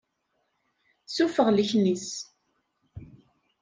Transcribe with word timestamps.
Sufeɣ 1.15 1.47
leknis. 1.51 2.07